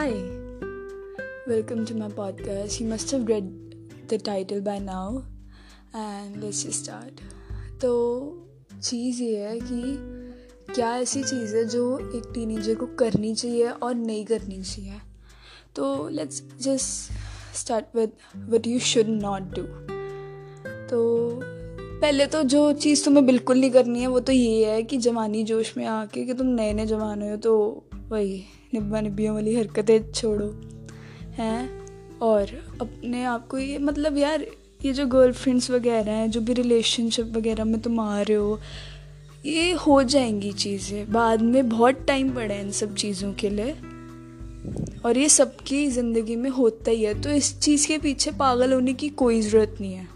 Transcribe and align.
Hi, 0.00 0.12
welcome 1.46 1.84
to 1.84 1.94
my 1.94 2.08
podcast. 2.08 2.80
You 2.80 2.86
must 2.86 3.10
have 3.10 3.28
read 3.28 3.48
the 4.08 4.18
title 4.18 4.60
by 4.60 4.78
now, 4.78 5.24
and 5.94 6.36
let's 6.42 6.62
just 6.64 6.84
start. 6.84 7.20
तो 7.80 7.90
चीज़ 8.82 9.22
ये 9.22 9.38
है 9.38 9.60
कि 9.60 9.96
क्या 10.74 10.96
ऐसी 10.96 11.22
चीज़ 11.22 11.56
है 11.56 11.64
जो 11.64 11.98
एक 11.98 12.30
टीनेजर 12.34 12.74
को 12.74 12.86
करनी 12.86 13.34
चाहिए 13.34 13.68
और 13.68 13.94
नहीं 13.94 14.24
करनी 14.24 14.62
चाहिए? 14.62 14.92
तो 15.76 16.08
let's 16.08 16.42
just 16.60 17.12
start 17.56 17.96
with 17.96 18.12
what 18.48 18.66
you 18.66 18.78
should 18.78 19.08
not 19.08 19.42
do 19.42 19.62
तो 20.86 21.30
पहले 22.00 22.26
तो 22.26 22.42
जो 22.42 22.72
चीज़ 22.72 23.04
तुम्हें 23.04 23.26
बिल्कुल 23.26 23.60
नहीं 23.60 23.70
करनी 23.70 24.00
है 24.00 24.06
वो 24.06 24.20
तो 24.20 24.32
ये 24.32 24.70
है 24.70 24.82
कि 24.82 24.96
जवानी 24.96 25.44
जोश 25.44 25.76
में 25.76 25.86
आके 25.86 26.24
कि 26.24 26.34
तुम 26.34 26.46
नए 26.46 26.72
नए 26.72 26.86
जवान 26.86 27.30
हो 27.30 27.36
तो 27.36 27.84
वही। 28.08 28.44
निब्बा 28.74 29.00
निब्बियों 29.00 29.34
वाली 29.34 29.54
हरकतें 29.54 30.12
छोड़ो, 30.12 30.60
हैं? 31.32 31.80
और 32.18 32.42
अपने 32.80 33.24
आप 33.24 33.48
को 33.48 33.58
ये 33.58 33.78
मतलब 33.78 34.18
यार, 34.18 34.46
ये 34.84 34.92
जो 34.92 35.06
गर्लफ्रेंड्स 35.06 35.70
वगैरह 35.70 36.12
हैं, 36.12 36.30
जो 36.30 36.40
भी 36.40 36.52
रिलेशनशिप 36.52 37.26
वगैरह 37.26 37.64
में 37.64 37.80
तुम 37.80 38.00
आ 38.00 38.20
रहे 38.20 38.36
हो, 38.36 38.60
ये 39.46 39.72
हो 39.72 40.02
जाएँगी 40.02 40.52
चीज़ें। 40.52 41.12
बाद 41.12 41.42
में 41.42 41.68
बहुत 41.68 42.04
टाइम 42.08 42.34
पड़ा 42.34 42.54
है 42.54 42.60
इन 42.60 42.70
सब 42.70 42.94
चीज़ों 42.94 43.32
के 43.32 43.50
लिए। 43.50 43.76
और 45.04 45.18
ये 45.18 45.28
सबकी 45.28 45.86
ज़िंदगी 45.86 46.36
में 46.36 46.50
होता 46.50 46.90
ही 46.90 47.02
है। 47.02 47.22
तो 47.22 47.30
इस 47.30 47.60
चीज़ 47.60 47.88
के 47.88 47.98
पीछे 47.98 48.30
पागल 48.30 48.72
होने 48.72 48.94
की 48.94 49.08
कोई 49.08 49.40
ज़रूरत 49.40 49.76
नहीं 49.80 49.92
है। 49.92 50.08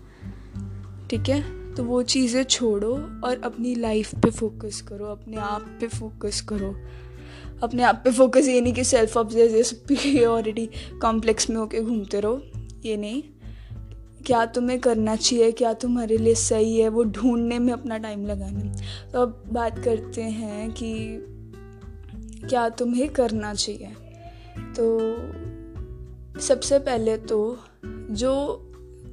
ठीक 1.11 1.29
है? 1.29 1.65
तो 1.75 1.85
वो 1.85 2.03
चीज़ें 2.03 2.43
छोड़ो 2.43 2.93
और 3.25 3.41
अपनी 3.45 3.75
लाइफ 3.75 4.15
पे 4.15 4.31
फोकस 4.31 4.81
करो, 4.81 5.05
अपने 5.05 5.37
आप 5.37 5.63
पे 5.81 5.87
फोकस 5.87 6.41
करो। 6.41 6.77
अपने 7.65 7.83
आप 7.83 8.01
पे 8.05 8.11
फोकस 8.11 8.49
ये 8.49 8.61
नहीं 8.61 8.73
कि 8.73 8.85
सेल्फ 8.85 9.19
सुपीरियोरिटी 9.19 10.71
कॉम्प्लेक्स 11.03 11.51
में 11.51 11.57
होके 11.57 11.81
घूमते 11.81 12.21
रहो। 12.21 12.43
ये 12.85 12.97
नहीं। 12.97 13.23
क्या 14.27 14.47
तुम्हें 14.47 14.81
करना 14.81 15.17
चाहिए? 15.17 15.53
क्या 15.53 15.73
तुम्हारे 15.73 16.17
लिए 16.17 16.35
सही 16.35 16.79
है? 16.81 16.89
वो 16.89 17.05
ढूँढने 17.05 17.59
में 17.59 17.73
अपना 17.73 17.99
टाइम 17.99 18.27
लगाना। 18.27 18.61
तो 19.13 19.23
अब 19.23 19.45
बात 19.53 19.79
करते 19.79 20.23
हैं 20.23 20.71
कि 20.71 21.19
क्या 22.49 22.69
तुम्हें 22.69 23.09
करना 23.09 23.55
चाहिए? 23.55 23.89
तो 24.59 25.01
सबसे 26.41 26.79
पहले 26.79 27.17
तो 27.17 27.59
जो 28.11 28.33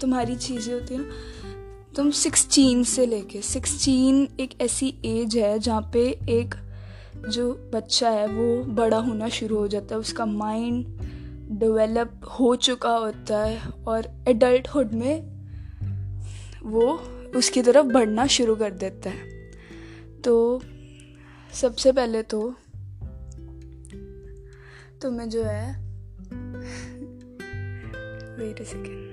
तुम्हारी 0.02 0.36
चीज़ें 0.36 0.73
होती 0.73 0.95
हैं, 0.95 1.09
तुम 1.95 2.11
सिक्सटीन 2.11 2.83
से 2.83 3.05
लेके 3.05 3.41
सिक्सटीन 3.41 4.27
एक 4.39 4.61
ऐसी 4.61 4.93
एज 5.05 5.38
है 5.38 5.59
जहाँ 5.59 5.89
पे 5.93 6.19
एक 6.30 6.55
जो 7.17 7.52
बच्चा 7.73 8.09
है, 8.09 8.28
वो 8.28 8.64
बड़ा 8.73 8.98
होना 8.98 9.30
शुरू 9.30 9.58
हो 9.58 9.67
जाता 9.67 9.95
है, 9.95 10.00
उसका 10.00 10.26
माइंड 10.26 10.86
डेवलप 11.59 12.22
हो 12.40 12.56
चुका 12.58 12.95
होता 12.95 13.40
है 13.40 13.59
और 13.88 14.08
एडल्टहुड 14.28 14.94
में 14.94 15.30
वो 16.64 16.88
उसकी 17.36 17.62
तरफ़ 17.62 17.88
बढ़ना 17.88 18.26
शुरू 18.28 18.56
कर 18.56 18.72
देता 18.73 19.09
है। 19.09 19.30
तो 20.22 20.62
सबसे 21.54 21.92
पहले 21.92 22.22
तो 22.23 22.42
तुम्हें 25.02 25.30
जो 25.30 25.44
है 25.44 25.70
वेट 28.38 28.62
सेकेंड 28.64 29.09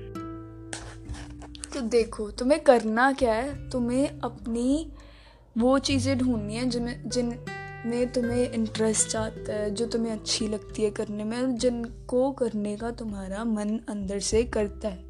तो 1.75 1.81
देखो 1.81 2.31
तुम्हें 2.31 2.61
करना 2.61 3.11
क्या 3.13 3.35
है, 3.35 3.71
तुम्हें 3.71 4.21
अपनी 4.21 4.93
वो 5.59 5.79
चीज़ें 5.79 6.19
ढूंढनी 6.19 6.55
है 6.55 6.69
जिनमें 6.69 7.09
जिन 7.09 7.31
में 7.89 8.13
तुम्हें 8.13 8.51
इंटरेस्ट 8.53 9.17
आता 9.17 9.53
है, 9.53 9.71
जो 9.71 9.87
तुम्हें 9.87 10.13
अच्छी 10.13 10.49
लगती 10.49 10.83
है 10.83 10.91
करने 10.91 11.25
में 11.25 11.57
जिनको 11.57 12.31
करने 12.33 12.77
का 12.77 12.91
तुम्हारा 12.91 13.45
मन 13.45 13.79
अंदर 13.89 14.21
से 14.21 14.43
करता 14.45 14.89
है। 14.89 15.03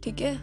ठीक 0.00 0.20
है? 0.20 0.34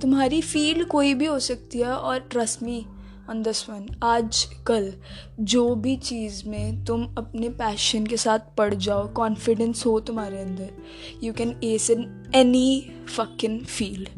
तुम्हारी 0.00 0.40
फ़ील्ड 0.42 0.86
कोई 0.86 1.14
भी 1.14 1.26
हो 1.26 1.38
सकती 1.38 1.78
है, 1.78 1.92
और 1.92 2.18
trust 2.20 2.62
me 2.62 2.86
on 3.30 3.42
this 3.42 3.70
one 3.70 3.86
आज 4.02 4.44
कल 4.66 4.92
जो 5.40 5.74
भी 5.74 5.96
चीज़ 5.96 6.48
में 6.48 6.84
तुम 6.84 7.04
अपने 7.18 7.48
पैशन 7.48 8.06
के 8.06 8.16
साथ 8.16 8.38
पढ़ 8.58 8.74
जाओ 8.74 9.08
कॉन्फिडेंस 9.12 9.86
हो 9.86 9.98
तुम्हारे 10.00 10.38
अंदर 10.38 10.70
you 11.22 11.32
can 11.32 11.60
ace 11.64 11.90
in 11.90 12.32
any 12.34 12.90
fucking 13.16 13.58
field 13.64 14.08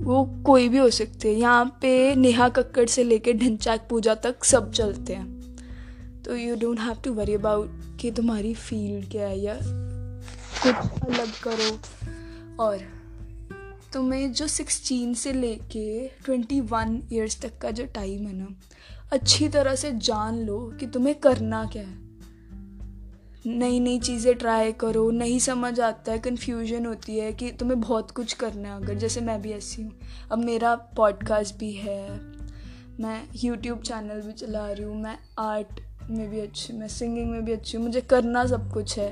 वो 0.00 0.24
कोई 0.46 0.68
भी 0.68 0.78
हो 0.78 0.90
सकते 0.90 1.32
हैं। 1.32 1.40
यहाँ 1.40 1.78
पे 1.82 2.14
नेहा 2.14 2.48
कक्कड़ 2.48 2.86
से 2.88 3.04
लेके 3.04 3.32
ढंचाक 3.32 3.86
पूजा 3.90 4.14
तक 4.14 4.44
सब 4.44 4.72
चलते 4.72 5.14
हैं। 5.14 6.22
तो 6.22 6.36
you 6.36 6.56
don't 6.56 6.80
have 6.80 6.96
to 7.04 7.12
worry 7.12 7.34
about 7.34 7.70
कि 8.00 8.10
तुम्हारी 8.10 8.54
फ़ील्ड 8.54 9.10
क्या 9.10 9.26
है 9.26 9.38
या 9.40 9.54
कुछ 9.54 11.02
अलग 11.02 11.32
करो। 11.42 11.78
और 12.64 12.78
तुम्हें 13.92 14.32
जो 14.32 14.46
सिक्सटीन 14.46 15.14
से 15.14 15.32
लेके 15.32 16.08
ट्वेंटी 16.24 16.60
वन 16.60 17.02
ईयर्स 17.12 17.40
तक 17.40 17.58
का 17.58 17.70
जो 17.70 17.86
टाइम 17.86 18.26
है 18.26 18.32
ना, 18.32 18.48
अच्छी 19.12 19.48
तरह 19.48 19.74
से 19.74 19.92
जान 19.92 20.38
लो 20.38 20.58
कि 20.80 20.86
तुम्हें 20.86 21.14
करना 21.14 21.64
क्या 21.64 21.82
है। 21.82 22.09
नई 23.46 23.78
नई 23.80 23.98
चीज़ें 23.98 24.34
ट्राई 24.34 24.72
करो, 24.72 25.10
नहीं 25.10 25.38
समझ 25.38 25.80
आता 25.80 26.12
है 26.12 26.18
कन्फ्यूज़न 26.18 26.86
होती 26.86 27.18
है 27.18 27.32
कि 27.32 27.50
तुम्हें 27.50 27.80
बहुत 27.80 28.10
कुछ 28.10 28.32
करना 28.32 28.68
है 28.68 28.82
अगर, 28.82 28.94
जैसे 28.94 29.20
मैं 29.20 29.40
भी 29.42 29.52
ऐसी 29.52 29.82
हूँ। 29.82 29.92
अब 30.32 30.38
मेरा 30.38 30.74
पॉडकास्ट 30.96 31.58
भी 31.58 31.72
है, 31.72 32.10
मैं 33.00 33.22
यूट्यूब 33.36 33.78
चैनल 33.78 34.20
भी 34.20 34.32
चला 34.32 34.66
रही 34.70 34.84
हूँ, 34.84 35.00
मैं 35.02 35.18
आर्ट 35.38 35.80
में 36.10 36.30
भी 36.30 36.40
अच्छी 36.40 36.72
मैं 36.72 36.88
सिंगिंग 36.88 37.30
में 37.30 37.44
भी 37.44 37.52
अच्छी 37.52 37.76
हूँ, 37.76 37.84
मुझे 37.86 38.00
करना 38.00 38.44
सब 38.46 38.72
कुछ 38.72 38.98
है। 38.98 39.10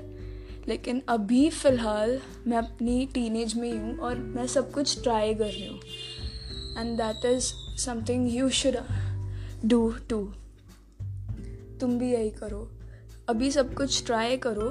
लेकिन 0.69 1.03
अभी 1.09 1.49
फ़िलहाल 1.50 2.19
मैं 2.47 2.59
अपनी 2.59 3.06
टीनेज 3.15 3.55
में 3.55 3.72
ही 3.72 3.77
हूँ 3.78 3.97
और 3.99 4.19
मैं 4.19 4.47
सब 4.47 4.72
कुछ 4.72 5.03
ट्राई 5.03 5.34
कर 5.34 5.45
रही 5.45 5.66
हूँ। 5.66 5.81
And 6.78 6.97
that 6.97 7.25
is 7.25 7.53
something 7.84 8.34
you 8.34 8.49
should 8.50 8.77
do 9.65 9.89
too 10.10 10.25
तुम 11.81 11.99
भी 11.99 12.12
यही 12.12 12.31
करो। 12.31 12.69
अभी 13.28 13.50
सब 13.50 13.72
कुछ 13.75 14.05
ट्राई 14.06 14.37
करो 14.37 14.69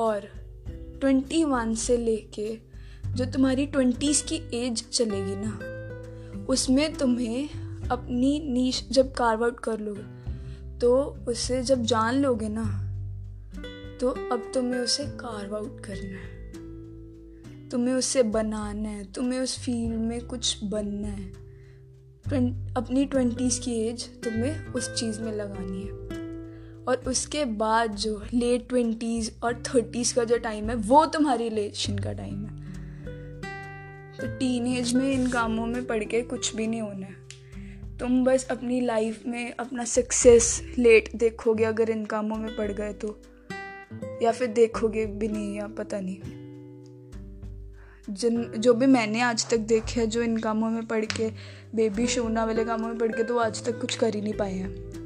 और 0.00 0.20
ट्वेंटी 1.00 1.42
वन 1.44 1.74
से 1.74 1.96
लेके 1.96 2.58
जो 3.08 3.24
तुम्हारी 3.24 3.66
ट्वेंटीज़ 3.66 4.24
की 4.24 4.36
एज 4.54 4.88
चलेगी 4.90 5.34
ना, 5.36 6.46
उसमें 6.48 6.94
तुम्हें 6.94 7.48
अपनी 7.88 8.38
नीच 8.52 8.88
जब 8.92 9.12
कार्व 9.12 9.44
आउट 9.44 9.60
कर 9.60 9.80
लोगे 9.80 10.78
तो 10.78 10.94
उसे 11.28 11.62
जब 11.62 11.82
जान 11.82 12.14
लोगे 12.14 12.48
ना 12.48 12.64
तो 14.00 14.10
अब 14.32 14.50
तुम्हें 14.54 14.80
उसे 14.80 15.04
कार्व 15.04 15.56
आउट 15.56 15.80
करना 15.80 16.18
है। 16.18 17.68
तुम्हें 17.68 17.94
उसे 17.94 18.22
बनाना 18.22 18.88
है, 18.88 19.04
तुम्हें 19.12 19.40
उस 19.40 19.58
फ़ील्ड 19.58 19.98
में 19.98 20.20
कुछ 20.26 20.64
बनना 20.64 21.08
है। 21.08 21.30
अपनी 22.74 23.04
ट्वेंटीज़ 23.04 23.60
की 23.60 23.80
एज 23.80 24.08
तुम्हें 24.24 24.66
उस 24.66 24.94
चीज़ 24.94 25.20
में 25.20 25.32
लगानी 25.32 25.82
है। 25.82 26.23
और 26.88 26.96
उसके 26.96 27.44
बाद 27.44 27.94
जो 27.94 28.22
लेट 28.34 28.68
ट्वेंटीज़ 28.68 29.30
और 29.42 29.62
थर्टीज़ 29.62 30.14
का 30.14 30.24
जो 30.24 30.38
टाइम 30.38 30.70
है, 30.70 30.76
वो 30.76 31.06
तुम्हारी 31.06 31.48
रिलेशन 31.48 31.98
का 31.98 32.12
टाइम 32.12 32.44
है। 32.44 32.64
तो 34.20 34.38
टीन 34.38 34.66
एज 34.66 34.94
में 34.94 35.12
इन 35.12 35.30
कामों 35.30 35.66
में 35.66 35.84
पढ़ 35.84 36.04
के 36.04 36.22
कुछ 36.22 36.56
भी 36.56 36.66
नहीं 36.66 36.80
होना 36.80 37.06
है। 37.06 37.24
तुम 37.98 38.24
बस 38.24 38.46
अपनी 38.50 38.80
लाइफ 38.80 39.26
में 39.26 39.54
अपना 39.54 39.84
सक्सेस 39.84 40.62
लेट 40.78 41.08
देखोगे 41.16 41.64
अगर 41.64 41.90
इन 41.90 42.04
कामों 42.04 42.36
में 42.36 42.56
पड़ 42.56 42.72
गए 42.72 42.92
तो 42.92 43.22
या 44.22 44.32
फिर 44.32 44.48
देखोगे 44.48 45.06
भी 45.06 45.28
नहीं 45.28 45.56
या 45.56 45.66
पता 45.66 46.00
नहीं। 46.00 46.18
जिन, 48.10 48.44
जो 48.44 48.74
भी 48.74 48.86
मैंने 48.86 49.20
आज 49.20 49.50
तक 49.50 49.56
देखे 49.56 50.00
है, 50.00 50.06
जो 50.06 50.22
इन 50.22 50.36
कामों 50.36 50.70
में 50.70 50.86
पढ़ 50.86 51.04
के 51.04 51.30
बेबी 51.74 52.06
शोना 52.06 52.44
वाले 52.44 52.64
कामों 52.64 52.88
में 52.88 52.98
पढ़ 52.98 53.12
के 53.12 53.24
तो 53.24 53.38
आज 53.38 53.64
तक 53.64 53.80
कुछ 53.80 53.96
कर 53.96 54.14
ही 54.14 54.20
नहीं 54.20 54.34
पाए 54.34 54.54
हैं। 54.54 55.03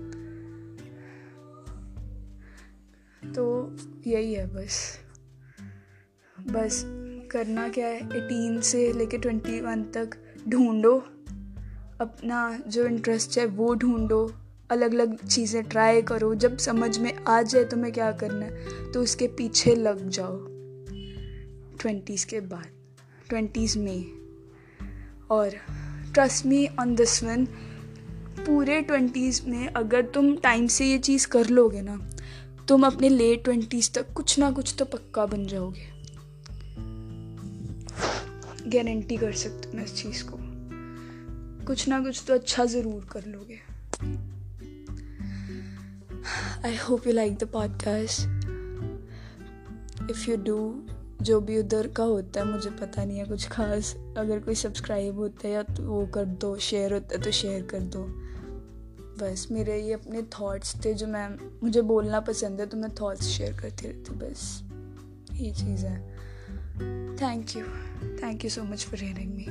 तो 3.39 3.77
यही 4.07 4.35
है 4.35 4.47
बस। 4.47 4.99
बस 6.41 6.83
करना 7.31 7.69
क्या 7.69 7.87
है? 7.87 7.97
एटीन 7.97 8.61
से 8.61 8.93
लेके 8.93 9.19
ट्वेंटी 9.19 9.61
वन 9.61 9.83
तक 9.83 10.11
ढूंढो। 10.49 10.99
अपना 12.01 12.63
जो 12.69 12.87
इंटरेस्ट 12.87 13.39
है, 13.39 13.47
वो 13.47 13.75
ढूंढो। 13.75 14.33
अलग 14.71 14.95
अलग 14.95 15.27
चीज़ें 15.27 15.65
ट्राई 15.65 16.03
करो। 16.03 16.35
जब 16.35 16.57
समझ 16.57 16.99
में 16.99 17.25
आ 17.29 17.43
जाए 17.43 17.65
तुम्हें 17.65 17.93
क्या 17.93 18.13
करना 18.13 18.45
है 18.47 18.93
तो 18.93 19.03
उसके 19.03 19.27
पीछे 19.27 19.75
लग 19.75 20.09
जाओ। 20.09 20.37
ट्वेंटीज़ 21.79 22.27
के 22.27 22.41
बाद। 22.41 22.67
ट्वेंटीज़ 23.29 23.79
में। 23.79 24.05
और 25.31 25.51
trust 26.15 26.47
me 26.47 26.69
on 26.81 26.95
this 26.95 27.25
one 27.25 27.45
पूरे 28.47 28.81
ट्वेंटीज़ 28.81 29.47
में 29.47 29.69
अगर 29.69 30.03
तुम 30.03 30.37
टाइम 30.37 30.67
से 30.67 30.87
ये 30.87 30.99
चीज़ 30.99 31.29
कर 31.29 31.47
लोगे 31.49 31.83
ना 31.83 32.11
तुम 32.69 32.87
अपने 32.87 33.09
लेट 33.09 33.45
ट्वेंटीज 33.45 33.93
तक 33.95 34.13
कुछ 34.13 34.39
ना 34.39 34.51
कुछ 34.51 34.75
तो 34.79 34.85
पक्का 34.85 35.25
बन 35.27 35.47
जाओगे। 35.47 35.87
गारंटी 38.71 39.17
कर 39.17 39.33
सकती 39.33 39.77
मैं 39.77 39.85
इस 39.85 39.95
चीज़ 40.03 40.23
को। 40.25 40.39
कुछ 41.67 41.89
ना 41.89 42.01
कुछ 42.01 42.23
तो 42.27 42.35
अच्छा 42.35 42.65
ज़रूर 42.65 43.07
कर 43.13 43.25
लोगे। 43.27 43.59
I 46.65 46.77
hope 46.77 47.07
you 47.07 47.13
like 47.13 47.37
the 47.39 47.45
podcast 47.45 48.21
if 50.11 50.31
you 50.31 50.37
do 50.37 50.59
जो 51.23 51.41
भी 51.41 51.59
उधर 51.59 51.87
का 51.89 52.05
होता 52.05 52.41
है, 52.41 52.47
मुझे 52.53 52.71
पता 52.71 53.05
नहीं 53.05 53.19
है 53.19 53.25
कुछ 53.25 53.49
खास। 53.49 53.95
अगर 54.17 54.41
कोई 54.41 54.55
सब्सक्राइब 54.55 55.19
होता 55.19 55.49
है 55.49 55.55
या 55.55 55.63
तो 55.63 55.83
वो 55.83 56.07
कर 56.07 56.25
दो 56.25 56.57
शेयर 56.59 56.93
होता 56.93 57.17
है 57.17 57.23
तो 57.23 57.31
शेयर 57.33 57.63
कर 57.63 57.81
दो। 57.81 58.07
बस 59.19 59.49
मेरे 59.51 59.83
ये 59.83 59.93
अपने 59.93 60.23
थॉट्स 60.23 60.85
थे 60.85 60.95
जो 60.95 61.07
मैं, 61.07 61.61
मुझे 61.63 61.83
बोलना 61.83 62.21
पसंद 62.21 62.61
है 62.61 62.67
तो 62.67 62.77
मैं 62.77 62.91
थॉट्स 62.95 63.23
शेयर 63.23 63.53
करती 63.53 63.89
रहती 63.89 64.15
बस। 64.15 64.63
ये 65.33 65.51
चीज़ 65.51 65.87
है। 65.87 66.17
Thank 67.17 67.57
you 67.57 67.63
thank 68.23 68.45
you 68.45 68.51
so 68.51 68.63
much 68.63 68.85
for 68.85 69.01
hearing 69.01 69.35
me 69.35 69.47